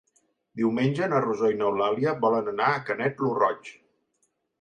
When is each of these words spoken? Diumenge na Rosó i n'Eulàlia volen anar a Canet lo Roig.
Diumenge 0.59 1.09
na 1.11 1.19
Rosó 1.25 1.49
i 1.53 1.57
n'Eulàlia 1.59 2.13
volen 2.23 2.49
anar 2.53 2.71
a 2.71 2.79
Canet 2.89 3.21
lo 3.25 3.35
Roig. 3.37 3.71